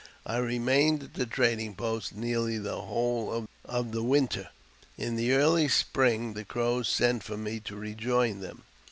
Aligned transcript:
I 0.25 0.37
re 0.37 0.57
mained 0.57 1.03
at 1.03 1.13
the 1.13 1.27
trading 1.27 1.75
post 1.75 2.15
nearly 2.15 2.57
the 2.57 2.81
whole 2.81 3.45
of 3.63 3.91
the 3.91 4.01
winter. 4.01 4.49
In 4.97 5.15
the 5.15 5.33
early 5.33 5.67
spring 5.67 6.33
the 6.33 6.43
Crows 6.43 6.87
sent 6.89 7.21
for 7.21 7.37
me 7.37 7.59
to 7.59 7.75
rejoin 7.75 8.39
them. 8.39 8.63